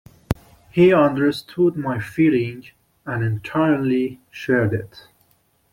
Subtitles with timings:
[0.71, 2.65] He understood my feeling
[3.05, 5.05] and entirely shared it.